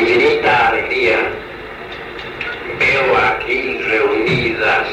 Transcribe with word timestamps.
infinita 0.00 0.68
alegría 0.68 1.18
veo 2.78 3.16
aquí 3.18 3.78
reunidas 3.78 4.88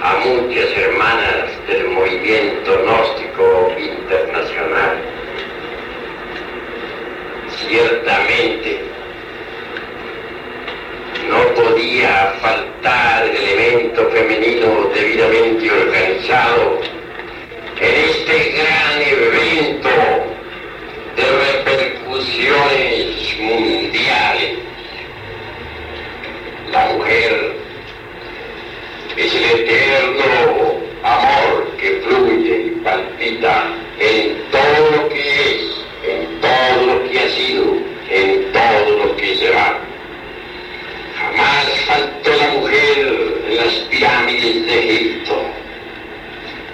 a 0.00 0.16
muchas 0.24 0.70
hermanas 0.78 1.66
del 1.66 1.88
movimiento 1.88 2.82
gnóstico 2.84 3.72
internacional. 3.76 4.96
Ciertamente, 7.66 8.80
no 11.28 11.40
podía 11.60 12.34
faltar 12.40 13.26
el 13.26 13.36
elemento 13.36 14.08
femenino 14.10 14.88
debidamente 14.94 15.68
organizado 15.68 16.80
en 17.80 17.94
este 18.10 18.52
gran 18.52 19.02
evento 19.02 19.88
de 21.16 21.24
repercusiones 21.46 22.85
eterno 29.56 30.80
amor 31.02 31.76
que 31.78 32.00
fluye 32.04 32.66
y 32.66 32.70
palpita 32.82 33.74
en 33.98 34.42
todo 34.50 34.90
lo 34.96 35.08
que 35.08 35.20
es, 35.20 35.62
en 36.04 36.40
todo 36.40 36.86
lo 36.86 37.10
que 37.10 37.18
ha 37.20 37.28
sido, 37.30 37.64
en 38.10 38.52
todo 38.52 38.98
lo 38.98 39.16
que 39.16 39.36
será. 39.36 39.78
Jamás 41.18 41.66
faltó 41.86 42.30
la 42.36 42.48
mujer 42.60 43.42
en 43.48 43.56
las 43.56 43.74
pirámides 43.90 44.66
de 44.66 44.78
Egipto. 44.78 45.42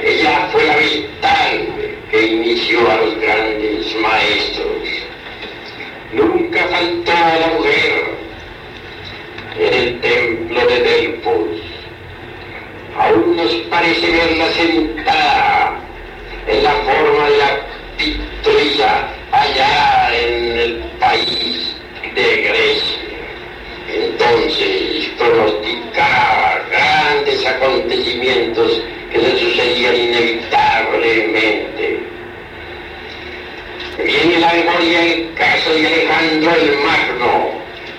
Ella 0.00 0.48
fue 0.50 0.64
la 0.64 0.76
vital 0.76 1.68
que 2.10 2.22
inició 2.26 2.90
a 2.90 2.96
los 2.96 3.20
grandes 3.20 3.94
maestros. 3.96 4.88
Nunca 6.12 6.66
faltó 6.68 7.12
la 7.12 7.46
mujer 7.56 8.04
en 9.58 9.74
el 9.74 10.00
templo 10.00 10.66
de 10.66 10.80
Delfos. 10.80 11.71
Aún 13.02 13.36
nos 13.36 13.52
parece 13.68 14.10
verla 14.12 14.48
sentada 14.52 15.74
en 16.46 16.62
la 16.62 16.70
forma 16.70 17.30
de 17.30 17.36
la 17.36 17.60
pictoría 17.98 19.08
allá 19.32 20.16
en 20.16 20.58
el 20.58 20.78
país 21.00 21.74
de 22.14 22.42
Grecia. 22.42 22.98
Entonces 23.88 25.10
pronosticaba 25.18 26.60
grandes 26.70 27.44
acontecimientos 27.44 28.80
que 29.10 29.18
le 29.18 29.36
sucedían 29.36 29.96
inevitablemente. 29.96 32.06
Viene 33.98 34.38
la 34.38 34.52
memoria 34.52 35.06
el 35.06 35.34
caso 35.34 35.74
de 35.74 35.88
Alejandro 35.88 36.54
el 36.54 36.76
Magno, 36.78 37.50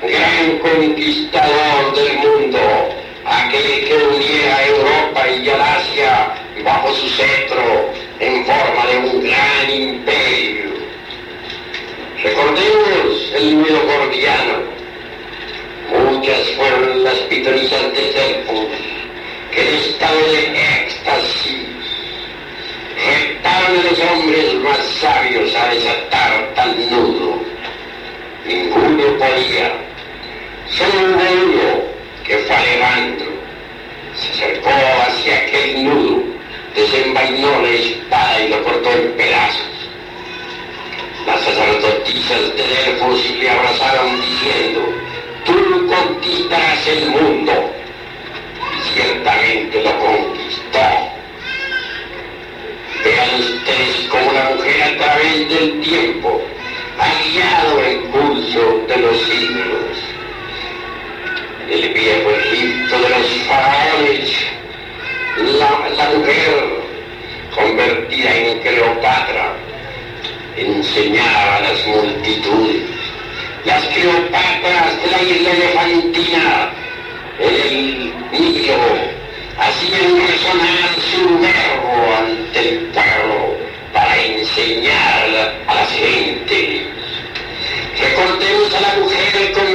gran 0.02 0.60
conquistador 0.60 1.94
del 1.94 2.14
mundo, 2.20 3.03
aquel 3.34 3.86
que 3.86 3.94
unía 3.94 4.56
a 4.56 4.68
Europa 4.68 5.28
y 5.30 5.50
al 5.50 5.62
Asia 5.62 6.34
bajo 6.64 6.94
su 6.94 7.10
cetro 7.10 7.92
en 8.20 8.46
forma 8.46 8.86
de 8.88 8.98
un 8.98 9.24
gran 9.24 9.70
imperio. 9.70 10.74
Recordemos 12.24 13.34
el 13.36 13.58
nudo 13.58 13.86
gordiano. 13.86 14.74
Muchas 15.92 16.50
fueron 16.52 17.04
las 17.04 17.16
pitonisas 17.30 17.82
de 17.94 18.12
Delfos 18.14 18.68
que 19.52 19.62
en 19.62 19.76
estado 19.76 20.20
de 20.32 20.84
éxtasis 20.84 21.68
retaron 23.06 23.80
a 23.80 23.84
los 23.84 24.00
hombres 24.00 24.54
más 24.56 24.78
sabios 25.02 25.54
a 25.56 25.68
desatar 25.74 26.54
tal 26.56 26.90
nudo. 26.90 27.42
Ninguno 28.46 29.18
podía. 29.18 29.74
Solo 30.70 31.14
uno 31.14 31.83
Se 34.16 34.30
acercó 34.32 34.70
hacia 34.70 35.38
aquel 35.38 35.86
nudo, 35.86 36.24
desenvainó 36.76 37.62
la 37.62 37.70
espada 37.70 38.44
y 38.44 38.50
lo 38.50 38.64
cortó 38.64 38.92
en 38.92 39.12
pedazos. 39.14 39.90
Las 41.26 41.42
sacerdotisas 41.42 42.56
de 42.56 42.64
Delfos 42.68 43.32
le 43.40 43.50
abrazaron 43.50 44.22
diciendo, 44.22 44.82
tú 45.46 45.88
conquistarás 45.88 46.88
el 46.88 47.10
mundo. 47.10 47.74
Y 48.78 48.94
ciertamente 48.94 49.82
lo 49.82 50.00
conquistó. 50.00 50.80
Vean 53.04 53.40
ustedes 53.40 54.08
cómo 54.10 54.32
la 54.32 54.50
mujer 54.52 54.84
a 54.84 54.98
través 54.98 55.50
del 55.50 55.82
tiempo 55.82 56.42
ha 57.00 57.24
guiado 57.24 57.80
el 57.80 58.00
curso 58.12 58.86
de 58.88 58.98
los 58.98 59.18
siglos. 59.24 60.13
El 61.70 61.94
viejo 61.94 62.30
Egipto 62.30 63.00
de 63.00 63.10
los 63.10 63.28
faraones, 63.48 64.30
la, 65.60 65.90
la 65.96 66.10
mujer 66.18 66.84
convertida 67.56 68.36
en 68.36 68.60
Cleopatra, 68.60 69.54
enseñaba 70.58 71.58
a 71.58 71.62
las 71.62 71.88
multitudes. 71.88 72.84
Las 73.66 73.84
Cleopatras 73.88 75.02
de 75.04 75.12
la 75.12 75.22
isla 75.24 75.52
elefantina, 75.52 76.70
el 77.40 78.14
Nilo, 78.32 79.14
hacían 79.58 80.28
resonar 80.28 80.90
su 81.12 81.40
verbo 81.40 82.16
ante 82.18 82.60
el 82.60 82.78
pueblo 82.88 83.58
para 83.94 84.22
enseñar 84.22 85.56
a 85.68 85.76
las 85.76 85.92
gentes. 85.92 86.82
Recordemos 88.00 88.74
a 88.76 88.82
la 88.82 88.96
mujer 89.02 89.52
convertida 89.54 89.73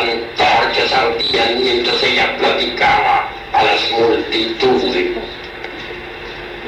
Antorchas 0.00 0.92
ardían 0.94 1.62
mientras 1.62 2.02
ella 2.02 2.34
platicaba 2.38 3.28
a 3.52 3.62
las 3.62 3.90
multitudes. 3.90 5.08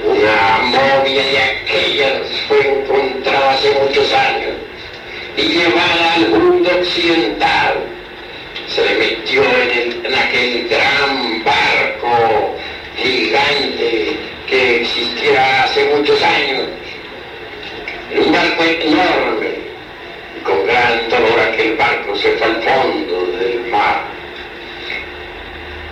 Una 0.04 0.58
momia 0.64 1.22
de 1.22 1.38
aquellas 1.38 2.28
fue 2.46 2.60
encontrada 2.60 3.52
hace 3.52 3.70
muchos 3.80 4.12
años 4.12 4.52
y 5.38 5.42
llevada 5.42 6.14
al 6.14 6.28
mundo 6.28 6.70
occidental. 6.78 7.74
Se 8.68 8.82
metió 8.96 9.42
en, 9.42 10.04
en 10.04 10.14
aquel 10.14 10.68
gran 10.68 11.42
barco 11.42 12.54
gigante 12.96 14.18
que 14.46 14.80
existía 14.82 15.64
hace 15.64 15.84
muchos 15.86 16.20
años. 16.22 16.64
Un 18.14 18.30
barco 18.30 18.62
enorme 18.62 19.61
con 20.42 20.66
gran 20.66 21.08
dolor 21.08 21.40
aquel 21.40 21.76
barco 21.76 22.16
se 22.16 22.32
fue 22.32 22.46
al 22.46 22.62
fondo 22.62 23.26
del 23.38 23.60
mar. 23.70 24.04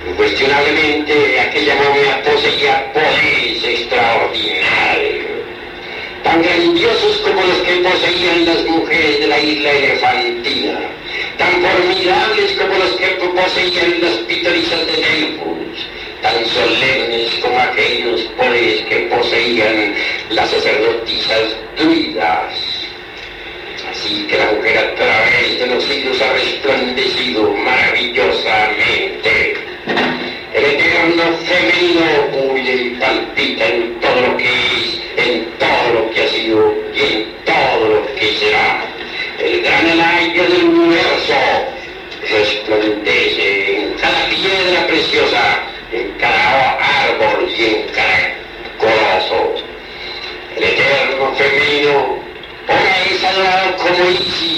Incuestionablemente 0.09 1.41
aquella 1.41 1.75
momia 1.77 2.23
poseía 2.23 2.93
poderes 2.93 3.65
extraordinarios, 3.65 5.27
tan 6.23 6.43
grandiosos 6.43 7.19
como 7.19 7.43
los 7.43 7.59
que 7.59 7.75
poseían 7.77 8.45
las 8.47 8.65
mujeres 8.65 9.21
de 9.21 9.27
la 9.27 9.39
isla 9.39 9.73
elefantina, 9.73 10.81
tan 11.39 11.53
formidables 11.63 12.53
como 12.53 12.75
los 12.79 12.93
que 12.93 13.07
poseían 13.07 14.01
las 14.01 14.15
pitonisas 14.29 14.87
de 14.87 14.93
Delfos, 14.93 15.87
tan 16.23 16.47
solemnes 16.47 17.35
como 17.43 17.59
aquellos 17.59 18.23
poderes 18.39 18.81
que 18.83 18.97
poseían 19.15 19.95
las 20.31 20.51
sacerdotisas 20.51 21.57
druidas. 21.77 22.70
Así 23.89 24.27
que 24.27 24.37
la 24.37 24.51
mujer 24.53 24.79
a 24.79 24.95
través 24.95 25.59
de 25.59 25.67
los 25.67 25.83
siglos 25.85 26.21
ha 26.21 26.33
resplandecido 26.33 27.55
maravillosamente. 27.55 29.55
El 30.55 30.65
eterno 30.65 31.23
femenino 31.45 32.30
adorado 54.01 54.25
como 54.25 54.50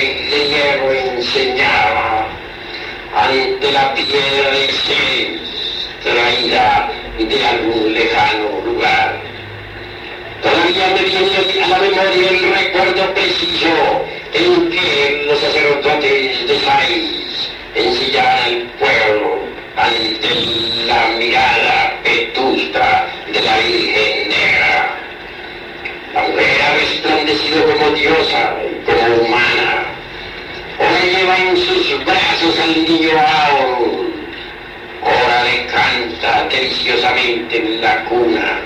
de 0.00 0.48
hierro 0.48 0.92
enseñaba 0.92 2.26
ante 3.14 3.72
la 3.72 3.94
piedra 3.94 4.50
de 4.50 4.68
Cis 4.68 5.88
traída 6.02 6.90
de 7.18 7.46
algún 7.46 7.94
lejano 7.94 8.60
lugar. 8.64 9.20
Todavía 10.42 10.88
me 10.94 11.02
viene 11.04 11.64
a 11.64 11.68
la 11.68 11.78
memoria 11.78 12.28
el 12.28 12.54
recuerdo 12.54 13.14
preciso 13.14 14.04
en 14.32 14.70
que 14.70 15.24
los 15.26 15.38
sacerdotes 15.38 16.48
de 16.48 16.58
Sais 16.58 17.50
ensillaban 17.74 18.38
al 18.44 18.62
pueblo 18.78 19.38
ante 19.76 20.28
la 20.86 21.08
mirada 21.18 22.00
vetusta 22.04 23.06
de 23.32 23.40
la 23.40 23.58
Virgen 23.58 24.28
Negra. 24.28 24.96
La 26.12 26.22
mujer 26.22 26.62
ha 26.62 26.74
resplandecido 26.74 27.64
como 27.64 27.90
diosa 27.96 28.54
y 28.62 28.84
como 28.84 29.22
humana. 29.22 29.43
En 31.26 31.56
sus 31.56 32.04
brazos 32.04 32.58
al 32.60 32.84
niño 32.84 33.10
Aur. 33.18 34.10
Ahora 35.02 35.44
le 35.44 35.66
canta 35.66 36.46
deliciosamente 36.50 37.56
en 37.56 37.80
la 37.80 38.04
cuna, 38.04 38.60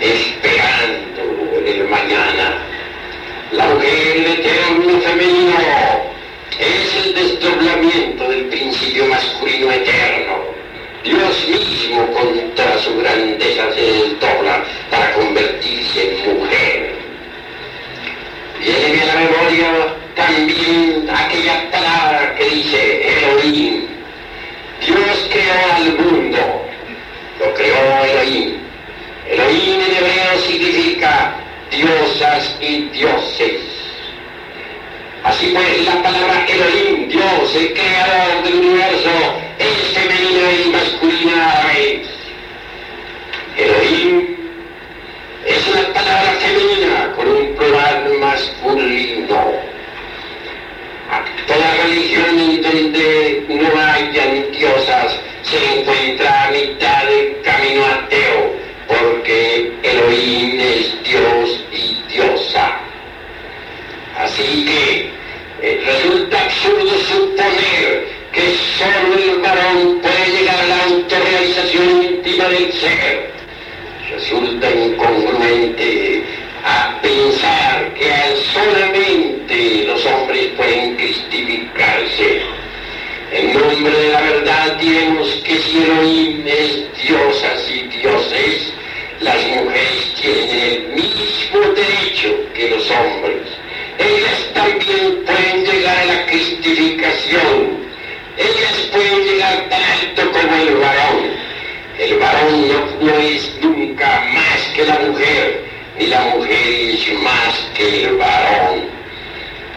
esperando 0.00 1.58
el 1.66 1.88
mañana. 1.88 2.62
La 3.50 3.66
mujer, 3.66 4.16
eterno 4.16 5.00
femenino, 5.00 5.56
es 6.56 7.04
el 7.04 7.14
desdoblamiento 7.14 8.28
del 8.28 8.44
principio 8.44 9.06
masculino 9.06 9.72
eterno. 9.72 10.44
Dios 11.02 11.48
mismo 11.48 12.12
contra 12.12 12.78
su 12.78 12.96
grandeza 12.96 13.72
se 13.74 13.80
desdobla 13.80 14.62
para 14.88 15.12
convertirse 15.14 16.14
en 16.14 16.38
mujer. 16.38 16.94
Viene 18.60 19.02
a 19.02 19.06
la 19.06 19.14
memoria 19.14 20.03
también 20.14 21.08
aquella 21.10 21.70
palabra 21.70 22.34
que 22.36 22.44
dice 22.44 23.18
Elohim. 23.18 23.86
Dios 24.86 25.28
creó 25.30 25.74
al 25.76 25.98
mundo, 25.98 26.66
lo 27.40 27.54
creó 27.54 28.04
Elohim. 28.04 28.58
Elohim 29.28 29.80
en 29.80 29.96
hebreo 29.96 30.38
significa 30.46 31.34
diosas 31.70 32.56
y 32.60 32.88
dioses. 32.88 33.60
Así 35.24 35.52
pues, 35.54 35.86
la 35.86 36.02
palabra 36.02 36.46
Elohim, 36.46 37.08
Dios, 37.08 37.56
el 37.56 37.72
creador 37.72 38.42
del 38.44 38.54
universo, 38.56 39.33
mujer 105.14 105.64
ni 105.98 106.06
la 106.06 106.20
mujer 106.34 106.66
es 106.66 107.12
más 107.20 107.70
que 107.76 108.04
el 108.04 108.16
varón. 108.16 108.88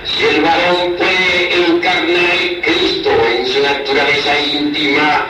Si 0.03 0.24
el 0.25 0.41
varón 0.41 0.96
puede 0.98 1.67
encarnar 1.67 2.38
Cristo 2.63 3.10
en 3.29 3.46
su 3.46 3.62
naturaleza 3.62 4.39
íntima, 4.39 5.26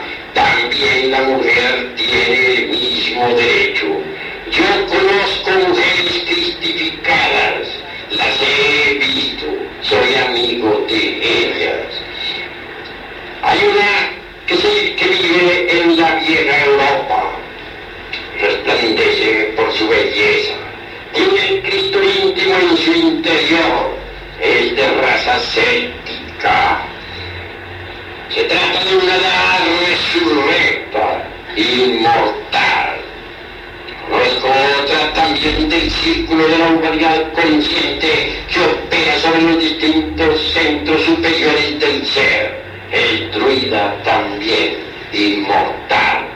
círculo 36.08 36.48
de 36.48 36.58
la 36.58 36.68
humanidad 36.68 37.32
consciente 37.34 38.32
que 38.50 38.60
opera 38.60 39.18
sobre 39.18 39.42
los 39.42 39.58
distintos 39.58 40.40
centros 40.54 41.02
superiores 41.02 41.78
del 41.80 42.06
ser, 42.06 42.62
destruida 42.90 43.94
también, 44.04 44.78
inmortal. 45.12 46.28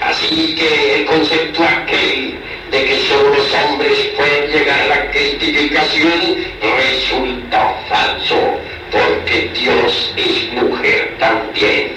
Así 0.00 0.56
que 0.56 0.96
el 0.96 1.04
concepto 1.06 1.62
aquel 1.62 2.40
de 2.72 2.84
que 2.84 2.96
solo 3.08 3.34
los 3.36 3.54
hombres 3.54 3.96
pueden 4.16 4.50
llegar 4.50 4.80
a 4.80 4.86
la 4.86 5.10
cristificación 5.12 6.36
resulta 6.60 7.76
falso, 7.88 8.58
porque 8.90 9.50
Dios 9.54 10.14
es 10.16 10.52
mujer 10.52 11.16
también. 11.20 11.92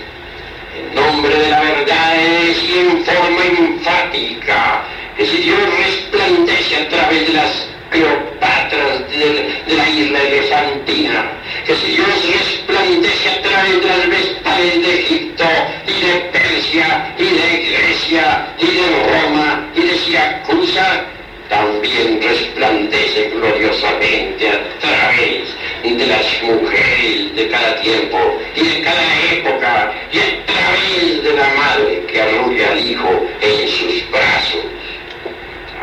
En 0.78 0.96
nombre 0.96 1.36
de 1.36 1.50
la 1.50 1.62
verdad 1.62 2.24
es 2.24 2.58
en 2.70 3.04
forma 3.04 3.46
enfática 3.46 4.84
que 5.16 5.26
si 5.26 5.38
Dios 5.38 5.60
resplandece 5.78 6.53
a 6.84 6.90
través 6.90 7.28
de 7.28 7.34
las 7.34 7.68
Cleopatras 7.90 9.10
de, 9.12 9.76
la 9.76 9.90
isla 9.90 10.20
de 10.20 10.50
Santina, 10.50 11.32
que 11.66 11.76
si 11.76 11.92
Dios 11.92 12.08
resplandece 12.34 13.30
a 13.30 13.42
través 13.42 13.82
de 13.82 13.88
las 13.88 14.10
vestales 14.10 14.82
de 14.82 15.00
Egipto 15.00 15.46
y 15.88 16.06
de 16.06 16.14
Persia 16.32 17.14
y 17.18 17.24
de 17.24 17.78
Grecia 17.78 18.48
y 18.58 18.66
de 18.66 18.88
Roma 19.12 19.70
y 19.76 19.82
de 19.82 19.98
Siracusa, 19.98 21.06
también 21.50 22.20
resplandece 22.22 23.30
gloriosamente 23.30 24.50
a 24.50 24.80
través 24.80 25.50
de 25.84 26.08
las 26.08 26.44
mujeres 26.44 27.36
de 27.36 27.48
cada 27.50 27.80
tiempo 27.82 28.18
y 28.56 28.62
de 28.62 28.82
cada 28.82 29.32
época 29.32 29.94
y 30.12 30.18
a 30.18 30.46
través 30.48 31.24
de 31.24 31.34
la 31.34 31.48
madre 31.54 32.04
que 32.08 32.22
arrulla 32.22 32.72
al 32.72 32.80
hijo 32.80 33.28
en 33.40 33.68
sus 33.68 34.10
brazos. 34.10 34.66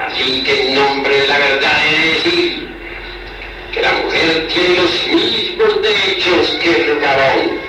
Así 0.06 0.42
que 0.42 0.72
en 0.72 0.74
la 1.02 1.38
verdad 1.38 1.82
de 1.82 2.08
decir 2.08 2.68
que 3.72 3.80
la 3.80 3.92
mujer 3.92 4.48
tiene 4.48 4.76
los 4.76 5.06
mismos 5.06 5.82
derechos 5.82 6.58
que 6.62 6.70
el 6.70 6.98
varón. 6.98 7.60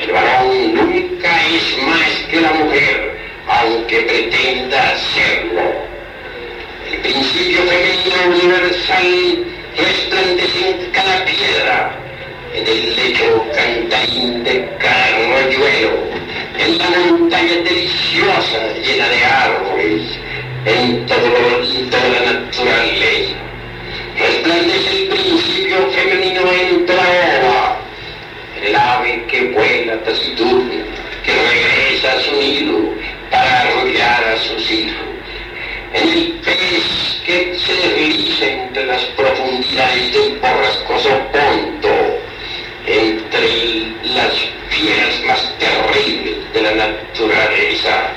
El 0.00 0.12
varón 0.12 0.74
nunca 0.74 1.46
es 1.46 1.82
más 1.82 2.10
que 2.30 2.40
la 2.40 2.52
mujer, 2.52 3.18
aunque 3.48 4.00
pretenda 4.02 4.98
serlo. 5.14 5.62
El 6.90 6.98
principio 7.00 7.62
femenino 7.62 8.36
universal 8.36 9.44
resplandece 9.78 10.70
en 10.70 10.90
cada 10.90 11.24
piedra, 11.24 11.98
en 12.54 12.66
el 12.66 12.96
lecho 12.96 13.44
cantarín 13.54 14.44
de 14.44 14.68
cada 14.78 15.06
arroyuelo, 15.06 15.90
en 16.58 16.78
la 16.78 16.90
montaña 16.90 17.54
deliciosa 17.64 18.72
llena 18.84 19.08
de 19.08 19.24
árboles, 19.24 20.02
en 20.64 21.06
toda 21.06 22.08
la 22.08 22.32
natural 22.32 23.00
ley. 23.00 23.36
Resplandece 24.18 25.02
el 25.02 25.08
principio 25.08 25.90
femenino 25.90 26.42
en 26.52 26.86
toda 26.86 27.00
obra, 27.00 27.78
el 28.62 28.76
ave 28.76 29.24
que 29.26 29.44
vuela 29.46 30.02
taciturna, 30.04 30.84
que 31.24 31.32
regresa 31.32 32.12
a 32.12 32.20
su 32.20 32.32
nido 32.36 32.78
para 33.30 33.60
arrollar 33.62 34.24
a 34.24 34.36
sus 34.36 34.70
hijos, 34.70 35.06
el 35.94 36.40
pez 36.44 37.20
que 37.26 37.58
se 37.58 37.72
desliza 37.72 38.46
entre 38.46 38.86
las 38.86 39.02
profundidades 39.16 40.12
del 40.12 40.38
borrascoso 40.38 41.10
fondo, 41.32 42.20
entre 42.86 43.86
las 44.14 44.32
fieras 44.68 45.22
más 45.26 45.58
terribles 45.58 46.52
de 46.52 46.62
la 46.62 46.74
naturaleza 46.74 48.12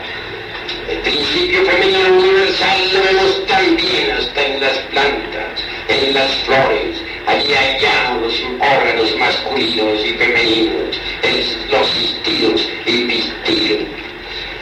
el 0.89 0.97
principio 0.99 1.63
femenino 1.65 2.17
universal 2.17 2.93
lo 2.93 3.03
vemos 3.03 3.45
también 3.47 4.11
hasta 4.11 4.45
en 4.45 4.61
las 4.61 4.77
plantas, 4.77 5.63
en 5.87 6.13
las 6.13 6.31
flores. 6.45 7.01
Allí 7.27 7.53
hallamos 7.53 8.33
órganos 8.59 9.15
masculinos 9.17 10.05
y 10.05 10.13
femeninos, 10.13 10.99
los 11.69 11.87
sistidos 11.87 12.67
y 12.85 13.03
vestidos. 13.03 13.87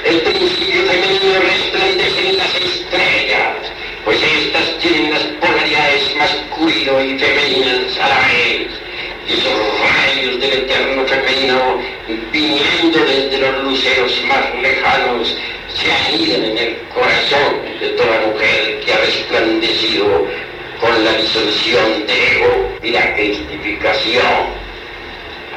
El 0.05 0.21
principio 0.21 0.81
femenino 0.83 1.39
resplandece 1.39 2.29
en 2.29 2.37
las 2.37 2.55
estrellas, 2.55 3.57
pues 4.05 4.19
estas 4.21 4.77
tienen 4.79 5.11
las 5.11 5.23
polaridades 5.23 6.15
masculino 6.17 7.03
y 7.03 7.19
femeninas 7.19 7.97
a 8.01 8.09
la 8.09 8.19
vez. 8.27 8.67
Y 9.27 9.33
esos 9.33 9.53
rayos 9.79 10.39
del 10.41 10.51
eterno 10.51 11.05
femenino, 11.05 11.81
viniendo 12.31 12.99
desde 13.05 13.37
los 13.37 13.63
luceros 13.63 14.21
más 14.27 14.53
lejanos, 14.61 15.35
se 15.73 15.91
anidan 15.91 16.45
en 16.45 16.57
el 16.57 16.77
corazón 16.93 17.61
de 17.79 17.89
toda 17.89 18.27
mujer 18.27 18.79
que 18.85 18.93
ha 18.93 18.97
resplandecido 18.97 20.27
con 20.79 21.03
la 21.03 21.13
disolución 21.13 22.05
de 22.07 22.35
ego 22.35 22.77
y 22.83 22.91
la 22.91 23.15
cristificación. 23.15 24.63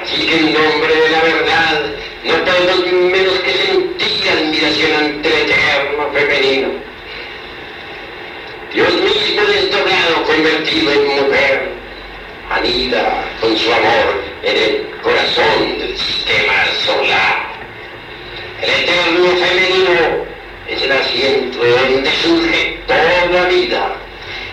Así 0.02 0.26
que 0.26 0.36
en 0.36 0.52
nombre 0.52 0.94
de 0.94 1.10
la 1.10 1.22
verdad 1.22 1.82
no 2.24 2.44
podemos 2.44 2.92
menos 2.92 3.38
que 3.40 3.52
sentir 3.52 4.30
admiración 4.30 4.92
ante 4.92 5.28
el 5.28 5.50
eterno 5.50 6.10
femenino. 6.12 6.68
Dios 8.72 8.92
mismo 8.94 9.42
desdoblado, 9.42 10.22
convertido 10.24 10.92
en 10.92 11.06
mujer, 11.06 11.70
anida 12.50 13.24
con 13.40 13.56
su 13.56 13.72
amor 13.72 14.22
en 14.42 14.56
el 14.56 15.00
corazón 15.02 15.78
del 15.78 15.96
sistema 15.96 16.64
solar. 16.84 17.55
El 18.62 18.70
eterno 18.70 19.36
femenino 19.36 20.24
es 20.68 20.82
el 20.82 20.92
asiento 20.92 21.58
donde 21.58 22.10
surge 22.22 22.80
toda 22.86 23.48
vida. 23.48 23.96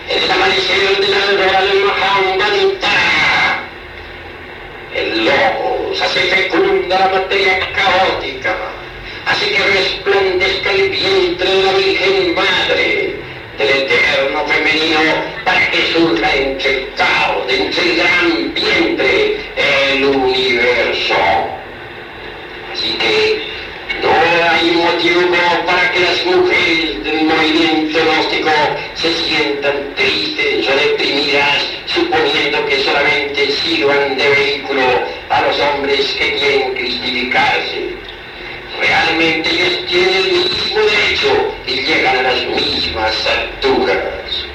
En 0.08 0.22
el 0.22 0.30
amanecer 0.30 1.00
del 1.00 1.14
alma 1.14 1.94
el 4.94 5.24
logos 5.24 6.00
hace 6.00 6.20
fecunda 6.20 6.98
la 6.98 7.08
materia 7.08 7.58
caótica, 7.72 8.56
hace 9.26 9.50
que 9.50 9.62
resplandezca 9.62 10.70
el 10.70 10.90
vientre 10.90 11.50
de 11.50 11.62
la 11.62 11.72
Virgen 11.72 12.34
Madre, 12.34 13.16
del 13.58 13.68
eterno 13.68 14.46
femenino, 14.46 15.00
para 15.44 15.70
que 15.70 15.92
surja 15.92 16.36
entre 16.36 16.70
el 16.70 16.94
caos, 16.94 17.44
entre 17.48 17.82
el 17.82 17.96
gran 17.96 18.54
vientre, 18.54 19.40
el 19.56 20.04
universo. 20.04 21.14
Así 22.72 22.92
que 22.98 23.53
hay 24.42 24.70
motivo 24.72 25.20
para 25.66 25.92
que 25.92 26.00
las 26.00 26.24
mujeres 26.26 27.04
del 27.04 27.24
movimiento 27.24 27.98
gnóstico 28.04 28.50
se 28.94 29.14
sientan 29.14 29.94
tristes 29.94 30.68
o 30.68 30.76
deprimidas, 30.76 31.66
suponiendo 31.86 32.64
que 32.66 32.82
solamente 32.82 33.50
sirvan 33.52 34.16
de 34.16 34.28
vehículo 34.28 34.82
a 35.30 35.40
los 35.42 35.60
hombres 35.60 36.06
que 36.18 36.34
quieren 36.34 36.74
cristificarse. 36.74 37.94
Realmente 38.80 39.50
ellos 39.50 39.86
tienen 39.86 40.14
el 40.14 40.32
mismo 40.32 40.80
derecho 40.80 41.54
y 41.66 41.72
llegan 41.82 42.18
a 42.18 42.22
las 42.22 42.46
mismas 42.46 43.26
alturas. 43.26 44.46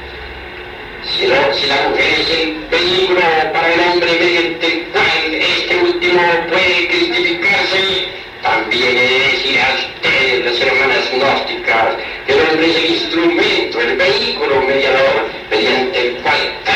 Si, 1.03 1.21
si 1.21 1.67
la 1.67 1.89
mujer 1.89 2.19
es 2.19 2.29
el 2.29 2.57
vehículo 2.69 3.21
para 3.53 3.73
el 3.73 3.79
hombre 3.79 4.11
mediante 4.19 4.67
el 4.67 4.83
cual 4.89 5.33
este 5.33 5.75
último 5.77 6.21
puede 6.49 6.87
cristificarse, 6.87 7.48
también 8.59 8.95
de 8.95 9.01
decir 9.01 9.59
a 9.59 9.73
ustedes, 9.73 10.45
las 10.45 10.59
hermanas 10.59 11.09
gnósticas, 11.13 11.95
el 12.27 12.39
hombre 12.41 12.69
es 12.69 12.75
el 12.75 12.85
instrumento, 12.91 13.81
el 13.81 13.95
vehículo 13.95 14.61
mediador, 14.63 15.29
mediante 15.49 16.07
el 16.07 16.15
cual 16.17 16.68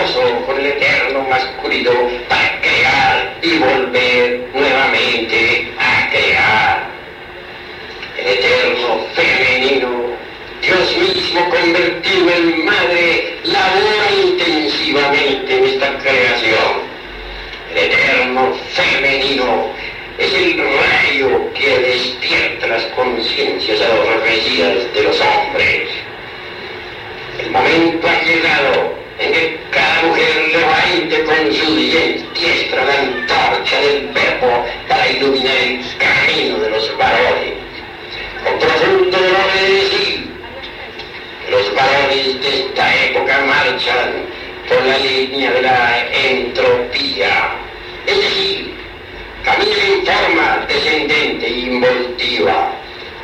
maravilloso 0.00 0.46
con 0.46 0.58
el 0.58 0.66
eterno 0.66 1.26
masculino 1.28 1.90
para 2.28 2.60
crear 2.60 3.34
y 3.42 3.58
volver 3.58 4.48
nuevamente 4.54 5.72
a 5.78 6.10
crear. 6.10 6.90
El 8.18 8.26
eterno 8.26 9.06
femenino 9.14 10.10
Dios 10.62 10.96
mismo 10.98 11.48
convertido 11.48 12.30
en 12.30 12.64
madre, 12.66 13.38
labora 13.44 14.10
intensivamente 14.22 15.56
en 15.56 15.64
esta 15.64 15.98
creación. 15.98 16.90
El 17.72 17.78
eterno 17.78 18.54
femenino 18.72 19.72
es 20.18 20.34
el 20.34 20.58
rayo 20.58 21.52
que 21.54 21.78
despierta 21.78 22.66
las 22.66 22.82
conciencias 22.94 23.80
adormecidas 23.80 24.92
de 24.92 25.02
los 25.02 25.18
hombres. 25.20 25.88
El 27.38 27.50
momento 27.50 28.06
ha 28.06 28.22
llegado 28.22 28.94
en 29.18 29.32
que 29.32 29.59
cada 30.00 30.08
mujer 30.08 30.48
levante 30.52 31.24
con 31.24 31.52
su 31.52 31.76
diestra 31.76 32.84
la 32.84 32.94
antorcha 33.00 33.80
del 33.80 34.08
verbo 34.08 34.64
para 34.88 35.08
iluminar 35.10 35.56
el 35.56 35.80
camino 35.98 36.58
de 36.58 36.70
los 36.70 36.96
varones. 36.96 37.54
Con 38.44 38.58
profundo 38.58 39.18
dolor 39.18 39.52
de 39.54 39.74
decir, 39.74 40.28
los 41.50 41.74
varones 41.74 42.40
de 42.40 42.48
esta 42.48 43.04
época 43.04 43.44
marchan 43.46 44.12
por 44.68 44.82
la 44.86 44.98
línea 44.98 45.52
de 45.52 45.62
la 45.62 46.08
entropía, 46.12 47.54
es 48.06 48.16
decir, 48.16 48.74
caminan 49.44 49.80
en 49.80 50.06
forma 50.06 50.66
descendente 50.68 51.46
e 51.46 51.50
involtiva. 51.50 52.72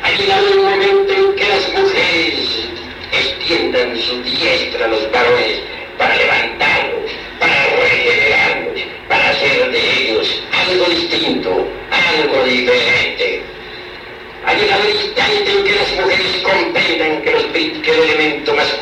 Ha 0.03 0.11
llegado 0.11 0.47
el 0.47 0.59
momento 0.59 1.13
en 1.13 1.35
que 1.35 1.47
las 1.47 1.73
mujeres 1.73 2.69
extiendan 3.11 3.97
su 3.99 4.21
diestra 4.21 4.85
a 4.85 4.89
los 4.89 5.11
varones 5.11 5.76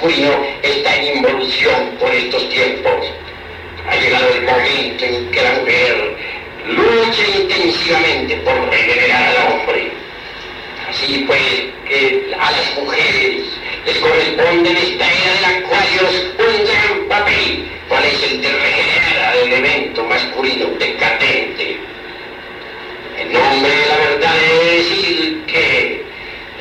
masculino 0.05 0.45
está 0.61 0.95
en 0.97 1.17
involución 1.17 1.97
por 1.99 2.13
estos 2.13 2.47
tiempos. 2.49 3.11
Ha 3.89 3.95
llegado 3.95 4.29
el 4.35 4.41
momento 4.43 5.05
en 5.05 5.31
que 5.31 5.41
la 5.41 5.51
mujer 5.53 6.17
lucha 6.67 7.23
intensivamente 7.39 8.35
por 8.37 8.69
regenerar 8.69 9.35
al 9.35 9.51
hombre. 9.51 9.91
Así 10.89 11.23
pues, 11.27 11.41
que 11.87 12.35
a 12.39 12.51
las 12.51 12.75
mujeres 12.77 13.43
les 13.85 13.97
corresponde 13.97 14.69
en 14.69 14.77
esta 14.77 15.05
era 15.11 15.33
del 15.33 15.63
Acuarios 15.63 16.25
un 16.37 16.65
gran 16.65 17.07
papel, 17.09 17.67
cuál 17.87 18.05
es 18.05 18.23
el 18.23 18.41
de 18.41 18.51
regenerar 18.51 19.25
al 19.31 19.37
elemento 19.47 20.03
masculino 20.03 20.65
decadente 20.79 21.79
en 23.17 23.31
nombre 23.31 23.71
de 23.71 23.85
la 23.87 23.97
verdad 23.97 24.35
he 24.43 24.65
de 24.65 24.77
decir 24.77 25.43
que 25.47 26.05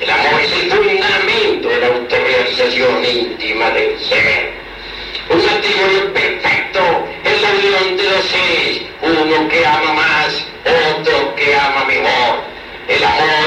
el 0.01 0.11
amor 0.11 0.41
es 0.41 0.53
el 0.53 0.71
fundamento 0.71 1.69
de 1.69 1.81
la 1.81 1.89
autorrealización 2.65 3.05
íntima 3.05 3.71
del 3.71 3.99
ser. 4.01 4.53
Un 5.29 5.45
matrimonio 5.45 6.13
perfecto 6.13 6.81
es 7.25 7.43
la 7.43 7.51
unión 7.51 7.97
de 7.97 8.05
dos 8.05 8.25
seres, 8.25 8.83
uno 9.03 9.49
que 9.49 9.67
ama 9.67 9.93
más, 9.95 10.47
otro 10.65 11.35
que 11.37 11.57
ama 11.57 11.85
mejor. 11.85 12.45
El 12.89 13.05
amor 13.05 13.44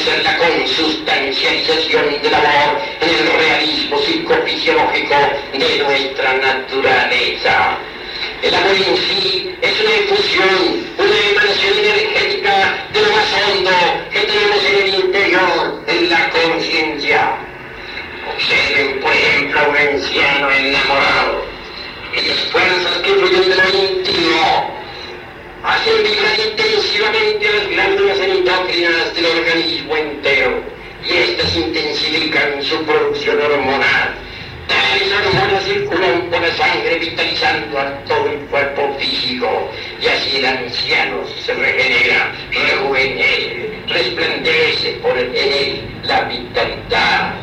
ser 0.00 0.22
la 0.22 0.36
consustancialización 0.38 2.22
del 2.22 2.34
amor 2.34 2.80
en 3.00 3.10
el 3.10 3.32
realismo 3.38 3.98
psicofisiológico 3.98 5.14
de 5.52 5.78
nuestra 5.78 6.32
naturaleza. 6.34 7.78
El 8.42 8.54
amor 8.54 8.76
en 8.76 8.96
sí 8.96 9.54
es 9.60 9.80
una 9.80 9.90
efusión, 9.90 10.86
una 10.96 11.18
emanación 11.30 11.78
energética 11.78 12.86
de 12.92 13.00
lo 13.00 13.10
más 13.10 13.34
hondo 13.34 13.70
que 14.10 14.20
tenemos 14.20 14.64
en 14.64 14.82
el 14.82 14.94
interior, 15.04 15.84
en 15.86 16.10
la 16.10 16.30
conciencia. 16.30 17.36
Observen, 18.34 19.00
por 19.00 19.12
ejemplo, 19.12 19.60
un 19.68 19.76
anciano 19.76 20.50
enamorado. 20.50 21.44
Aquellas 22.10 22.40
fuerzas 22.50 22.98
que 23.04 23.10
fluyen 23.10 23.50
de 23.50 23.78
íntimo 23.78 23.99
hacen 25.62 26.02
vibrar 26.02 26.38
intensivamente 26.48 27.52
las 27.52 27.68
glándulas 27.68 28.18
endócrinas 28.18 29.14
del 29.14 29.26
organismo 29.26 29.96
entero 29.96 30.62
y 31.06 31.12
éstas 31.12 31.56
intensifican 31.56 32.62
su 32.62 32.82
producción 32.84 33.40
hormonal. 33.40 34.14
Tales 34.68 35.12
hormonas 35.12 35.64
circulan 35.64 36.30
por 36.30 36.40
la 36.40 36.54
sangre 36.54 36.98
vitalizando 36.98 37.78
a 37.78 38.04
todo 38.04 38.30
el 38.30 38.38
cuerpo 38.46 38.96
físico 38.98 39.70
y 40.00 40.06
así 40.06 40.36
el 40.36 40.46
anciano 40.46 41.26
se 41.44 41.54
regenera, 41.54 42.32
rejuvenece, 42.52 43.70
resplandece 43.88 44.92
por 45.02 45.18
en 45.18 45.34
él 45.34 45.80
la 46.04 46.22
vitalidad. 46.22 47.34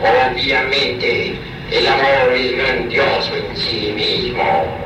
Obviamente, 0.00 1.34
el 1.70 1.86
amor 1.86 2.32
es 2.34 2.56
grandioso 2.56 3.36
en 3.36 3.56
sí 3.56 3.92
mismo 3.94 4.82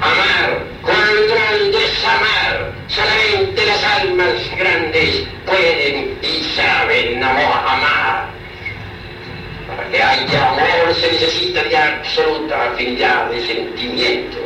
amar, 0.00 0.55
amar. 2.04 2.72
Solamente 2.88 3.66
las 3.66 3.84
almas 3.84 4.34
grandes 4.56 5.24
pueden 5.44 6.18
y 6.22 6.42
saben 6.54 7.22
amar. 7.22 8.28
Para 9.66 9.90
que 9.90 10.02
haya 10.02 10.48
amor 10.50 10.94
se 10.94 11.12
necesita 11.12 11.62
de 11.64 11.76
absoluta 11.76 12.72
afinidad 12.72 13.30
de 13.30 13.46
sentimientos. 13.46 14.40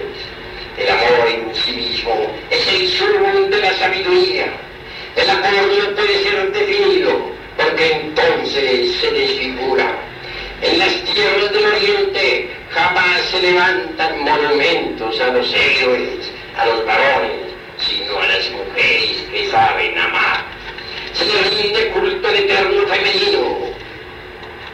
El 0.79 0.89
amor 0.89 1.29
en 1.29 1.55
sí 1.55 1.73
mismo 1.73 2.27
es 2.51 2.67
el 2.69 2.89
sumo 2.89 3.49
de 3.51 3.59
la 3.59 3.73
sabiduría. 3.75 4.47
El 5.17 5.29
amor 5.29 5.51
no 5.53 5.95
puede 5.95 6.23
ser 6.23 6.53
definido 6.53 7.31
porque 7.57 7.93
entonces 7.93 8.97
se 9.01 9.11
desfigura. 9.11 9.93
En 10.63 10.79
las 10.79 10.93
tierras 11.05 11.53
del 11.53 11.65
oriente 11.67 12.51
Jamás 12.71 13.23
se 13.33 13.43
levantan 13.43 14.23
monumentos 14.23 15.21
a 15.21 15.27
los 15.33 15.53
héroes, 15.53 16.31
a 16.61 16.67
los 16.67 16.85
varones, 16.85 17.53
sino 17.79 18.19
a 18.19 18.27
las 18.27 18.51
mujeres 18.51 19.23
que 19.31 19.51
saben 19.51 19.99
amar. 19.99 20.45
Se 21.13 21.25
le 21.25 21.63
rinde 21.63 21.89
culto 21.89 22.29
al 22.29 22.37
eterno 22.37 22.87
femenino, 22.87 23.57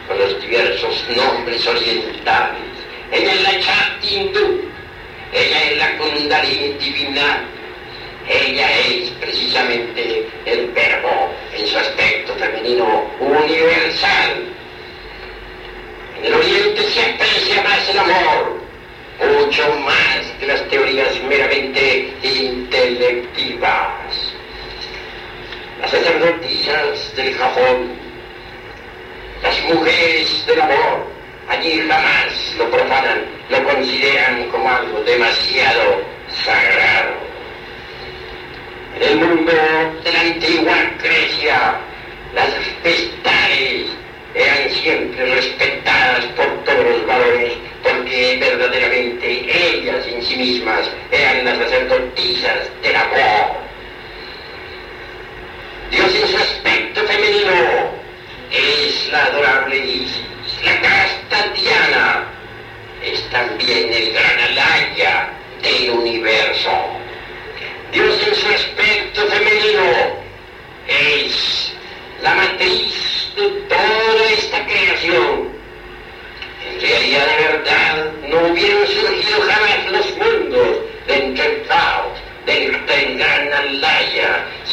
con 0.08 0.18
los 0.18 0.40
diversos 0.40 1.04
nombres 1.14 1.66
orientales. 1.66 2.62
Ella 3.12 3.32
es 3.32 3.42
la 3.42 3.60
Chat 3.60 4.04
hindú, 4.04 4.60
ella 5.32 5.62
es 5.70 5.78
la 5.78 5.96
Kundalini 5.98 6.72
divina, 6.78 7.44
ella 8.28 8.78
es 8.80 9.10
precisamente 9.20 10.28
el 10.44 10.66
verbo 10.72 11.32
en 11.56 11.66
su 11.66 11.78
aspecto 11.78 12.34
femenino 12.34 13.08
universal 13.20 14.56
en 16.18 16.24
el 16.24 16.34
Oriente 16.34 16.82
se 16.82 17.02
aprecia 17.02 17.62
más 17.62 17.88
el 17.90 17.98
amor, 17.98 18.55
mucho 19.20 19.68
más 19.80 20.26
que 20.38 20.46
las 20.46 20.68
teorías 20.68 21.20
meramente 21.22 22.12
intelectivas. 22.22 23.90
Las 25.80 25.90
sacerdotisas 25.90 27.16
del 27.16 27.34
Japón, 27.34 27.92
las 29.42 29.62
mujeres 29.64 30.46
del 30.46 30.60
amor, 30.60 31.06
allí 31.48 31.80
jamás 31.88 32.54
lo 32.58 32.70
profanan, 32.70 33.24
lo 33.50 33.64
consideran 33.64 34.48
como 34.50 34.70
algo 34.70 35.00
demasiado 35.02 36.02
sagrado. 36.44 37.26
En 38.96 39.02
el 39.02 39.16
mundo 39.16 39.52
de 40.02 40.12
la 40.12 40.20
antigua 40.20 40.74
Grecia, 41.02 41.78
las 42.34 42.50
vestales 42.82 43.86
eran 44.34 44.70
siempre 44.70 45.34
respetadas 45.34 46.24
por 46.36 46.64
todos 46.64 46.84
los 46.84 47.06
valores, 47.06 47.52
porque 47.86 48.36
verdaderamente 48.40 49.28
ellas 49.28 50.06
en 50.06 50.22
sí 50.22 50.36
mismas 50.36 50.90
eran 51.10 51.44
las 51.44 51.58
sacerdotisas 51.58 52.70
del 52.82 52.96
amor. 52.96 53.56
Dios 55.90 56.14
en 56.14 56.28
su 56.28 56.36
aspecto 56.36 57.00
femenino 57.06 57.90
es 58.50 59.08
la 59.10 59.24
adorable 59.26 59.78
Isis, 59.78 60.20
la 60.64 60.80
casta 60.80 61.48
Diana, 61.54 62.24
es 63.04 63.22
también 63.30 63.92
el 63.92 64.12
gran 64.12 64.40
alaya 64.40 65.30
del 65.62 65.90
universo. 65.90 66.70
Dios 67.92 68.26
en 68.26 68.34
su 68.34 68.48
aspecto 68.48 69.26
femenino 69.26 70.26
es 70.88 71.72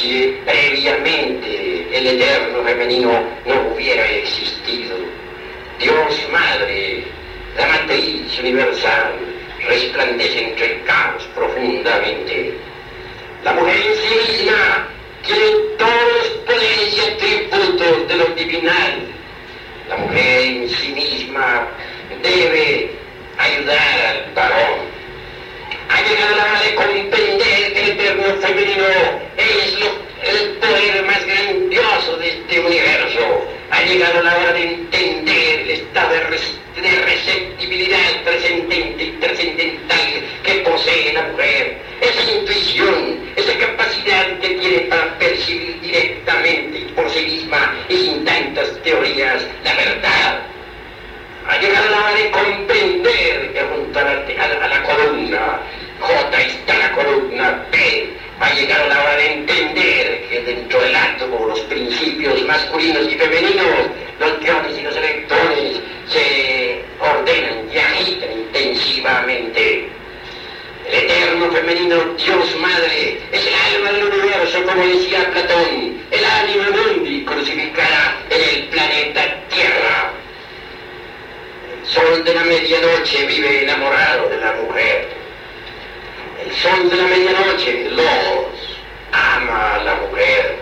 si 0.04 0.38
previamente 0.46 1.88
el 1.98 2.08
eterno 2.08 2.62
femenino 2.63 3.24
no 3.46 3.74
hubiera 3.74 4.06
existido. 4.06 4.98
Dios 5.80 6.28
Madre, 6.30 7.06
la 7.58 7.68
matriz 7.68 8.38
universal, 8.39 9.13
resplandece 9.66 10.44
entre 10.50 10.74
el 10.74 10.84
caos 10.84 11.24
profundamente. 11.34 12.54
La 13.46 13.54
mujer 13.54 13.78
misma 13.80 14.89
tiene 15.26 15.46
todos 15.78 16.13
los 16.18 16.28
poderes 16.48 16.98
y 16.98 17.00
atributos 17.00 18.08
de 18.10 18.16
lo 18.16 18.26
divinal. 18.36 19.08
La 19.88 19.98
mujer 19.98 20.39
en 20.42 20.70
sí 20.70 20.88
misma 20.89 21.66
debe 22.22 22.92
ayudar 23.38 24.00
al 24.06 24.34
varón. 24.34 24.80
Ha 25.89 26.02
llegado 26.02 26.36
la 26.36 26.44
hora 26.44 26.62
de 26.62 26.76
comprender 26.76 27.74
que 27.74 27.83
femenino 28.23 28.83
es 29.38 29.77
el 30.23 30.51
poder 30.57 31.03
más 31.05 31.25
grandioso 31.25 32.17
de 32.17 32.29
este 32.29 32.59
universo. 32.59 33.47
Ha 33.69 33.81
llegado 33.83 34.21
la 34.23 34.38
hora 34.38 34.53
de 34.53 34.63
entender 34.63 35.59
el 35.62 35.71
estado 35.71 36.13
de, 36.13 36.21
receptibilidad 37.05 38.23
trascendente 38.23 39.13
trascendental 39.19 40.23
que 40.43 40.53
posee 40.59 41.13
la 41.13 41.23
mujer. 41.23 41.77
Esa 42.01 42.31
intuición, 42.31 43.19
esa 43.36 43.57
capacidad 43.57 44.39
que 44.39 44.49
tiene 44.49 44.79
para 44.81 45.17
percibir 45.17 45.79
directamente 45.81 46.79
por 46.95 47.09
sí 47.09 47.25
misma 47.25 47.75
y 47.89 47.95
sin 47.95 48.25
tantas 48.25 48.81
teorías 48.83 49.45
la 49.63 49.73
verdad. 49.73 50.41
Ha 51.47 51.57
llegado 51.57 51.89
la 51.89 51.99
hora 51.99 52.13
de 52.13 52.31
comprender 52.31 53.53
que 53.53 53.62
junto 53.62 53.99
a 53.99 54.03
la, 54.03 54.83
columna 54.83 55.59
J 55.99 56.41
está 56.41 56.77
la 56.77 56.91
columna 56.93 57.65
P. 57.71 57.83
Ha 58.43 58.53
llegado 58.56 58.89
la 58.89 59.01
hora 59.01 59.15
de 59.15 59.34
entender 59.36 60.27
que 60.27 60.41
dentro 60.41 60.82
del 60.82 60.93
átomo 60.93 61.45
los 61.47 61.62
principios 61.62 62.43
masculinos 62.43 63.08
y 63.10 63.15
femeninos, 63.15 63.88
los 64.19 64.32
iones 64.43 64.77
y 64.77 64.82
los 64.82 64.97
electrones, 64.97 65.79
se 66.10 66.82
ordenan 66.99 67.69
y 67.73 67.77
agitan 67.77 68.34
intensivamente. 68.34 69.88
El 70.86 70.93
eterno 70.93 71.51
femenino 71.53 71.95
Dios 72.17 72.56
Madre 72.58 73.21
es 73.32 73.47
el 73.47 73.53
alma 73.75 73.93
del 73.93 74.03
universo, 74.12 74.62
como 74.65 74.88
decía 74.88 75.32
Platón, 75.32 76.01
el 76.12 76.25
ánima 76.25 76.65
mundi 76.71 77.23
crucificada 77.23 78.17
en 78.29 78.41
el 78.41 78.67
planeta 78.67 79.39
Tierra. 79.47 80.12
El 81.79 81.88
sol 81.88 82.25
de 82.25 82.34
la 82.34 82.43
medianoche 82.43 83.25
vive 83.25 83.63
enamorado 83.63 84.27
de 84.27 84.38
la 84.38 84.51
mujer. 84.51 85.22
El 86.41 86.52
sol 86.56 86.89
de 86.89 86.96
la 86.96 87.04
medianoche, 87.04 87.89
los 87.91 88.63
ama 89.12 89.76
a 89.76 89.84
la 89.84 89.96
mujer. 89.96 90.58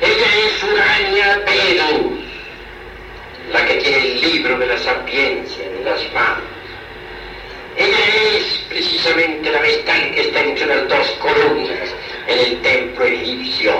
Ella 0.00 0.26
es 0.46 0.62
Urania 0.62 1.42
Venus, 1.46 2.24
la 3.52 3.66
que 3.66 3.74
tiene 3.74 3.98
el 3.98 4.20
libro 4.20 4.58
de 4.58 4.66
la 4.66 4.78
sapiencia 4.78 5.64
en 5.64 5.84
las 5.84 6.12
manos. 6.12 6.44
Ella 7.76 7.98
es 8.36 8.64
precisamente 8.68 9.50
la 9.50 9.60
vestal 9.60 10.10
que 10.12 10.20
está 10.20 10.40
entre 10.40 10.66
las 10.66 10.88
dos 10.88 11.08
columnas 11.20 11.94
en 12.26 12.38
el 12.38 12.60
templo 12.62 13.04
egipcio. 13.04 13.72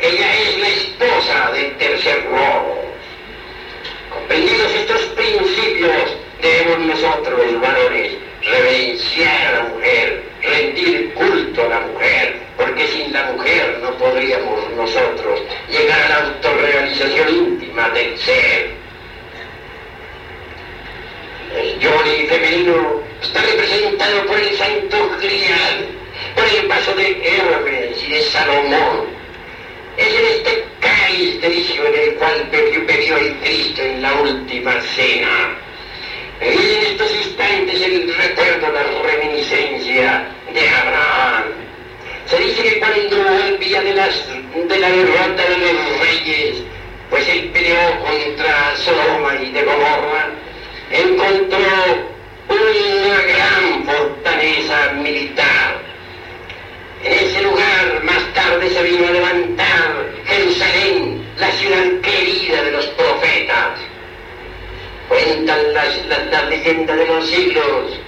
Ella 0.00 0.34
es 0.34 0.58
la 0.58 0.68
esposa 0.68 1.50
del 1.52 1.76
tercer 1.76 2.24
robo. 2.26 2.92
Comprendidos 4.10 4.72
estos 4.72 5.00
principios, 5.14 6.16
debemos 6.40 6.78
nosotros, 6.80 7.52
los 7.52 7.60
varones, 7.60 8.12
reverenciar 8.62 9.46
a 9.46 9.52
la 9.58 9.64
mujer, 9.64 10.22
rendir 10.42 11.14
culto 11.14 11.62
a 11.62 11.68
la 11.68 11.80
mujer, 11.80 12.36
porque 12.56 12.86
sin 12.88 13.12
la 13.12 13.32
mujer 13.32 13.78
no 13.82 13.96
podríamos 13.98 14.70
nosotros 14.76 15.40
llegar 15.68 16.00
a 16.02 16.08
la 16.08 16.16
autorrealización 16.26 17.28
íntima 17.28 17.88
del 17.90 18.16
ser. 18.18 18.70
El 21.56 21.78
yoni 21.80 22.26
femenino 22.28 23.02
está 23.20 23.42
representado 23.42 24.26
por 24.26 24.38
el 24.38 24.56
santo 24.56 25.10
grial, 25.20 25.88
por 26.34 26.44
el 26.44 26.66
paso 26.66 26.94
de 26.94 27.36
Hermes 27.36 28.02
y 28.02 28.10
de 28.10 28.22
Salomón. 28.22 29.22
Es 29.96 30.06
en 30.06 30.24
este 30.24 30.64
cáliz 30.80 31.40
de 31.42 31.48
en 31.48 32.08
el 32.08 32.14
cual 32.14 32.48
bebió 32.50 33.18
el 33.18 33.34
Cristo 33.40 33.82
en 33.82 34.00
la 34.00 34.14
última 34.14 34.80
cena 34.80 35.61
en 36.42 36.58
estos 36.58 37.14
instantes 37.14 37.80
el 37.82 38.12
recuerdo, 38.16 38.72
la 38.72 38.82
reminiscencia 38.82 40.26
de 40.52 40.68
Abraham. 40.68 41.44
Se 42.26 42.36
dice 42.36 42.62
que 42.64 42.78
cuando 42.80 43.16
volvía 43.16 43.80
de, 43.80 43.94
las, 43.94 44.26
de 44.52 44.78
la 44.78 44.88
derrota 44.90 45.42
de 45.42 45.58
los 45.58 46.00
reyes, 46.00 46.62
pues 47.10 47.28
él 47.28 47.48
peleó 47.52 47.78
contra 48.00 48.74
Sodoma 48.76 49.36
y 49.36 49.52
de 49.52 49.62
Gomorra, 49.62 50.30
encontró 50.90 51.58
una 52.48 53.22
gran 53.22 53.84
fortaleza 53.84 54.92
militar. 54.94 55.80
En 57.04 57.12
ese 57.12 57.42
lugar 57.42 58.02
más 58.02 58.34
tarde 58.34 58.68
se 58.68 58.82
vino 58.82 59.06
a 59.06 59.12
levantar 59.12 60.10
Jerusalén, 60.26 61.24
la 61.38 61.52
ciudad 61.52 62.00
querida 62.02 62.62
de 62.64 62.72
los 62.72 62.86
profetas. 62.86 63.78
Cuentan 65.12 65.74
las, 65.74 66.06
las, 66.06 66.48
leyendas 66.48 66.96
de 66.96 67.06
los 67.06 67.28
siglos 67.28 68.00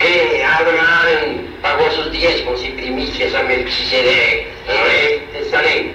que 0.00 0.42
Abraham 0.42 1.46
pagó 1.62 1.88
sus 1.92 2.10
diezmos 2.10 2.60
y 2.64 2.70
primicias 2.70 3.32
a 3.32 3.44
Melchizedek, 3.44 4.48
rey 4.66 5.28
de 5.32 5.50
Salem. 5.52 5.92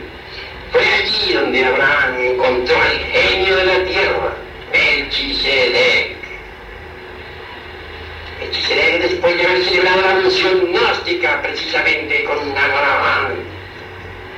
Fue 0.71 0.81
allí 0.81 1.33
donde 1.33 1.65
Abraham 1.65 2.17
encontró 2.17 2.77
al 2.77 2.97
genio 2.97 3.57
de 3.57 3.65
la 3.65 3.83
tierra, 3.83 4.37
Melchizedek. 4.71 6.15
Melchizedek, 8.39 9.01
después 9.01 9.37
de 9.37 9.45
haber 9.45 9.63
celebrado 9.65 10.01
la 10.01 10.15
misión 10.15 10.71
gnóstica 10.71 11.41
precisamente 11.41 12.23
con 12.23 12.39
Abraham 12.57 13.33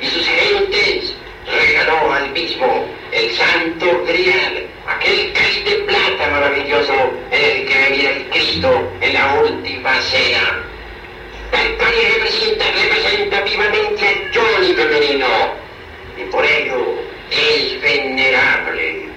y 0.02 0.08
sus 0.08 0.28
gentes, 0.28 1.14
regaló 1.46 2.12
al 2.14 2.32
mismo 2.32 2.88
el 3.12 3.30
santo 3.30 4.04
grial, 4.08 4.70
aquel 4.88 5.34
cáliz 5.34 5.66
de 5.66 5.76
plata 5.86 6.28
maravilloso 6.30 6.94
en 7.32 7.44
el 7.44 7.68
que 7.68 7.78
venía 7.78 8.12
el 8.12 8.30
Cristo 8.30 8.92
en 9.02 9.14
la 9.14 9.34
última 9.36 10.02
cena. 10.02 10.64
El 11.52 11.78
cáliz 11.78 12.14
representa, 12.16 12.66
representa 12.72 13.42
vivamente 13.42 14.08
a 14.08 14.34
Johnny 14.34 14.74
femenino 14.74 15.28
y 16.18 16.24
por 16.26 16.46
ello 16.46 16.96
es 17.32 17.82
venerable. 17.82 19.10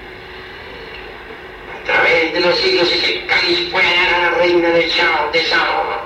A 1.73 1.85
través 1.85 2.33
de 2.33 2.39
los 2.39 2.57
siglos 2.59 2.91
ese 2.91 3.25
cáliz 3.25 3.69
fue 3.71 3.81
a 3.81 4.19
la 4.21 4.29
reina 4.37 4.69
de 4.69 4.87
Chao, 4.89 5.31
de 5.31 5.43
Sao. 5.43 6.01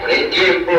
Con 0.00 0.10
el 0.10 0.30
tiempo, 0.30 0.72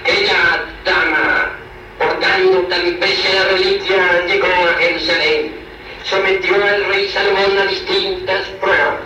aquella 0.00 0.64
dama 0.84 1.52
portando 1.98 2.60
tan 2.62 2.94
preciada 2.98 3.48
reliquia 3.52 4.24
llegó 4.26 4.46
a 4.46 4.80
Jerusalén. 4.80 5.67
Sometió 6.08 6.54
al 6.54 6.84
rey 6.86 7.06
Salomón 7.08 7.58
a 7.58 7.66
distintas 7.66 8.46
pruebas. 8.60 9.00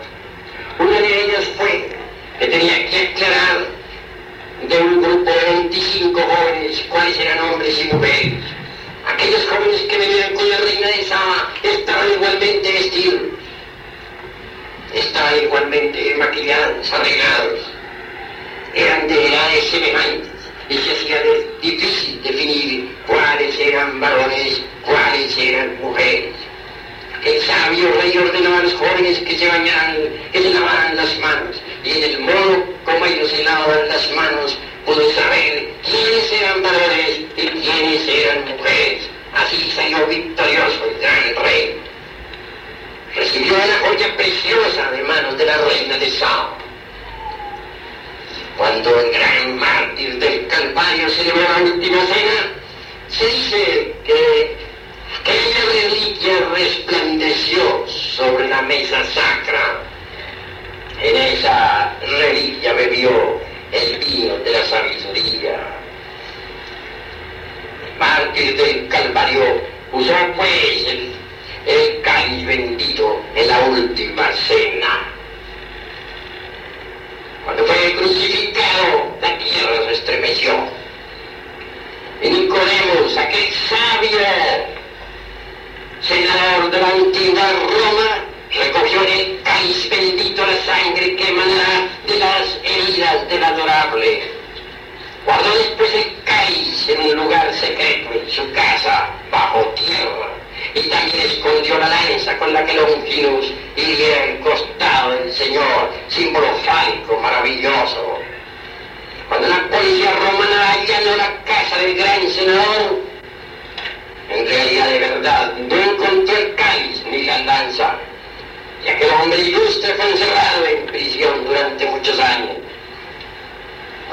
Una 0.78 1.00
de 1.00 1.24
ellas 1.24 1.44
fue 1.56 1.88
que 2.38 2.46
tenía 2.46 2.88
que 2.88 3.08
aclarar 3.08 3.66
de 4.68 4.78
un 4.78 5.02
grupo 5.02 5.30
de 5.30 5.52
25 5.62 6.20
jóvenes 6.20 6.84
cuáles 6.88 7.18
eran 7.18 7.38
hombres 7.40 7.80
y 7.80 7.92
mujeres. 7.92 8.44
Aquellos 9.08 9.44
jóvenes 9.48 9.80
que 9.82 9.98
venían 9.98 10.34
con 10.34 10.48
la 10.48 10.58
reina 10.58 10.86
de 10.86 11.02
Saba 11.02 11.52
estaban 11.64 12.12
igualmente 12.12 12.72
vestidos, 12.72 13.22
estaban 14.94 15.42
igualmente 15.42 16.14
maquillados, 16.14 16.92
arreglados, 16.92 17.60
eran 18.74 19.08
de 19.08 19.26
edades 19.26 19.64
semejantes 19.64 20.30
y 20.68 20.78
se 20.78 20.92
hacía 20.92 21.22
difícil 21.60 22.22
definir 22.22 22.96
cuáles 23.08 23.58
eran 23.58 24.00
varones, 24.00 24.62
cuáles 24.84 25.36
eran 25.36 25.80
mujeres. 25.80 26.41
El 27.24 27.40
sabio 27.42 27.92
rey 28.00 28.16
ordenó 28.18 28.56
a 28.56 28.62
los 28.62 28.74
jóvenes 28.74 29.18
que 29.20 29.38
se 29.38 29.46
bañaran, 29.46 29.96
que 30.32 30.42
se 30.42 30.50
lavaran 30.50 30.96
las 30.96 31.18
manos, 31.18 31.56
y 31.84 31.90
en 31.90 32.02
el 32.02 32.20
modo 32.20 32.64
como 32.84 33.06
ellos 33.06 33.30
se 33.30 33.44
lavaban 33.44 33.88
las 33.88 34.10
manos, 34.12 34.58
pudo 34.84 35.08
saber 35.12 35.72
quiénes 35.84 36.32
eran 36.32 36.62
varones 36.62 37.20
y 37.36 37.46
quiénes 37.46 38.08
eran 38.08 38.44
mujeres. 38.48 39.08
Así 39.34 39.70
salió 39.70 40.06
victorioso 40.06 40.84
el 40.84 40.98
gran 41.00 41.44
rey. 41.44 41.80
Recibió 43.14 43.54
una 43.54 43.88
joya 43.88 44.16
preciosa 44.16 44.90
de 44.90 45.02
manos 45.02 45.38
de 45.38 45.46
la 45.46 45.58
reina 45.58 45.98
de 45.98 46.10
Sao 46.10 46.62
cuando 48.56 49.00
el 49.00 49.10
gran 49.12 49.58
mártir 49.58 50.18
del 50.18 50.46
Calvario 50.46 51.08
celebró 51.08 51.42
la 51.42 51.62
última 51.62 52.04
cena, 52.06 52.52
se 53.08 53.26
dice 53.26 53.94
que 54.04 54.56
aquella 55.18 55.64
reliquia 55.72 56.38
resplandeció 56.54 57.86
sobre 57.86 58.48
la 58.48 58.62
mesa 58.62 59.04
sacra. 59.04 59.64
En 61.00 61.16
esa 61.16 61.96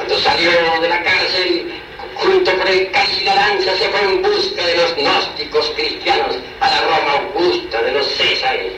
Cuando 0.10 0.28
salió 0.28 0.82
de 0.82 0.90
la 0.90 1.04
cárcel, 1.04 1.72
junto 2.16 2.58
con 2.58 2.68
el 2.68 2.90
la 3.26 3.36
lanza 3.36 3.76
se 3.78 3.90
fue 3.90 4.02
en 4.02 4.24
busca 4.24 4.66
de 4.66 4.78
los 4.78 4.96
gnósticos 4.96 5.72
cristianos 5.76 6.36
a 6.62 6.68
la 6.68 6.82
Roma 6.82 7.12
Augusta 7.12 7.80
de 7.80 7.92
los 7.92 8.08
Césares. 8.08 8.74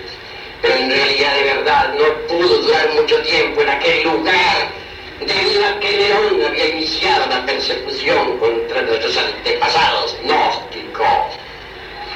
Pero 0.61 0.75
en 0.75 0.91
realidad 0.91 1.33
de 1.35 1.43
verdad 1.43 1.93
no 1.93 2.27
pudo 2.27 2.57
durar 2.57 2.93
mucho 2.95 3.21
tiempo 3.21 3.61
en 3.61 3.69
aquel 3.69 4.03
lugar 4.03 4.73
debido 5.21 5.65
a 5.65 5.79
que 5.79 5.97
Nerón 5.99 6.45
había 6.45 6.67
iniciado 6.67 7.25
la 7.27 7.45
persecución 7.45 8.37
contra 8.37 8.81
nuestros 8.81 9.15
antepasados 9.15 10.17
gnósticos. 10.23 11.37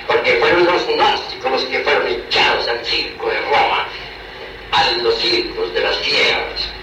Porque 0.08 0.34
fueron 0.42 0.66
los 0.66 0.86
gnósticos 0.88 1.52
los 1.54 1.64
que 1.64 1.80
fueron 1.80 2.06
echados 2.06 2.68
al 2.68 2.86
circo 2.86 3.30
de 3.30 3.40
Roma, 3.44 3.88
a 4.74 4.92
los 5.02 5.18
circos 5.20 5.74
de 5.74 5.80
las 5.80 6.02
tierras. 6.02 6.75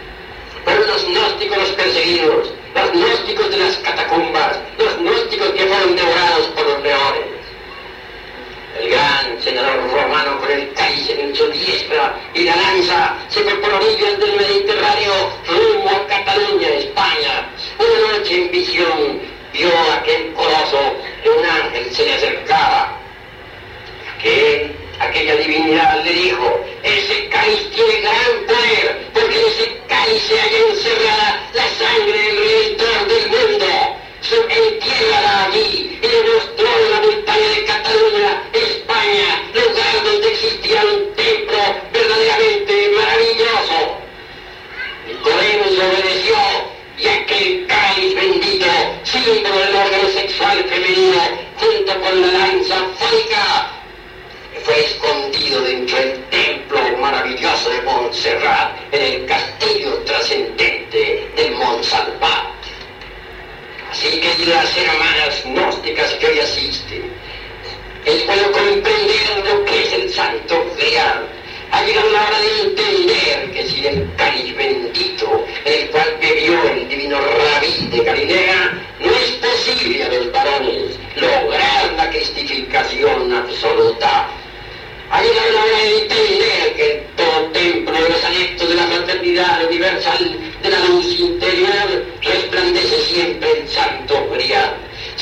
Fueron 0.65 0.87
los 0.87 1.07
gnósticos 1.07 1.59
los 1.59 1.71
perseguidos, 1.71 2.53
los 2.75 2.93
gnósticos 2.93 3.51
de 3.51 3.57
las 3.57 3.77
catacumbas, 3.79 4.59
los 4.79 4.97
gnósticos 4.99 5.51
que 5.51 5.67
fueron 5.67 5.97
devorados 5.97 6.47
por 6.49 6.67
los 6.67 6.83
leones. 6.83 7.43
El 8.81 8.91
gran 8.91 9.43
senador 9.43 9.91
romano 9.91 10.41
con 10.41 10.51
el 10.51 10.73
cáliz 10.73 11.11
en 11.11 11.35
su 11.35 11.47
diestra 11.49 12.19
y 12.35 12.45
la 12.45 12.57
lanza 12.57 13.15
se 13.29 13.41
fue 13.41 13.55
por 13.57 13.73
orillas 13.75 14.19
del 14.19 14.37
Mediterráneo 14.37 15.13
rumbo 15.47 15.91
a 15.91 16.07
Cataluña, 16.07 16.69
España. 16.69 17.49
Una 17.79 18.19
noche 18.19 18.43
en 18.43 18.51
visión 18.51 19.21
vio 19.53 19.71
aquel 19.93 20.33
coloso 20.33 20.97
de 21.23 21.31
un 21.31 21.45
ángel 21.45 21.95
se 21.95 22.05
le 22.07 22.15
acercaba. 22.15 22.99
Aquel 24.17 24.75
aquella 25.03 25.37
divinidad 25.37 26.05
le 26.05 26.13
dijo, 26.13 26.65
ese 26.83 27.29
cáliz 27.29 27.71
tiene 27.71 28.01
gran 28.01 28.47
poder, 28.47 29.11
porque 29.13 29.41
en 29.41 29.47
ese 29.47 29.81
cáliz 29.89 30.23
se 30.23 30.39
halla 30.39 30.59
encerrada 30.71 31.51
la 31.55 31.69
sangre 31.69 32.19
del 32.19 32.37
redentor 32.37 33.09
del 33.09 33.31
mundo. 33.31 33.62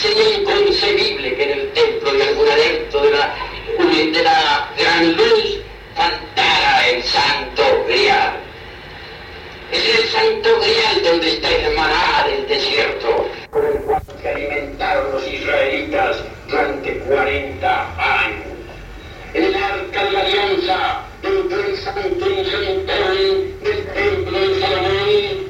Sería 0.01 0.39
inconcebible 0.39 1.37
que 1.37 1.43
en 1.43 1.61
el 1.61 1.73
templo 1.73 2.11
de 2.15 2.23
algún 2.23 2.49
adepto 2.49 3.03
de 3.03 3.11
la, 3.11 3.35
de 3.79 4.23
la 4.23 4.71
gran 4.79 5.13
luz 5.13 5.61
faltara 5.95 6.89
el 6.89 7.03
santo 7.03 7.85
grial. 7.87 8.41
Es 9.71 9.99
el 9.99 10.09
santo 10.09 10.59
grial 10.59 11.03
donde 11.05 11.29
está 11.29 11.51
el 11.51 11.77
maná 11.77 12.25
del 12.27 12.49
desierto, 12.49 13.29
con 13.51 13.67
el 13.67 13.75
cual 13.83 14.03
se 14.23 14.29
alimentaron 14.31 15.13
los 15.13 15.29
israelitas 15.29 16.17
durante 16.49 16.99
40 17.01 18.25
años. 18.25 18.47
En 19.35 19.45
el 19.45 19.55
arca 19.55 20.05
de 20.05 20.13
la 20.13 20.21
alianza, 20.21 21.03
dentro 21.21 21.59
del 21.59 21.77
santo 21.77 22.25
del 22.25 22.87
templo 22.87 24.41
de 24.41 24.61
Salomón, 24.61 25.41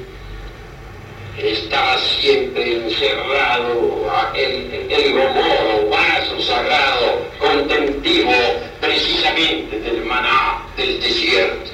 estaba 1.71 1.97
siempre 1.99 2.75
encerrado 2.75 4.11
el, 4.35 4.91
el 4.91 5.17
o 5.17 5.89
vaso 5.89 6.41
sagrado, 6.41 7.25
contemplativo 7.39 8.33
precisamente 8.81 9.79
del 9.79 10.03
maná 10.03 10.61
del 10.75 10.99
desierto. 10.99 11.71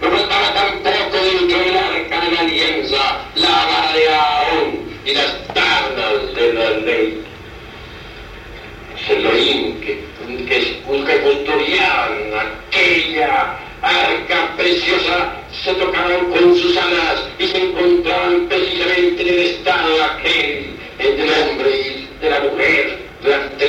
No 0.00 0.16
estaba 0.16 0.54
tampoco 0.54 1.24
dentro 1.24 1.58
del 1.58 1.76
arca 1.76 2.20
de 2.22 2.30
la 2.32 2.40
alianza 2.40 3.26
la 3.34 3.50
vara 3.50 3.92
de 3.92 4.08
Aarón 4.08 4.78
y 5.04 5.12
las 5.12 5.46
tablas 5.48 6.34
de 6.34 6.52
la 6.54 6.70
ley. 6.70 7.22
Elohim 9.10 9.78
que, 9.82 10.02
que, 10.48 10.82
que 11.04 11.22
aquella 12.70 13.58
arca 13.82 14.54
preciosa 14.56 15.34
se 15.64 15.74
tocaban 15.74 16.30
con 16.30 16.56
sus 16.56 16.76
alas 16.76 17.24
y 17.38 17.46
se 17.46 17.58
encontraban 17.58 18.48
precisamente 18.48 19.22
en 19.22 19.28
el 19.28 19.38
estado 19.38 20.04
aquel 20.04 20.76
del 20.98 21.30
hombre 21.30 21.70
y 21.70 22.08
de 22.20 22.30
la 22.30 22.40
mujer 22.40 22.98
durante 23.22 23.61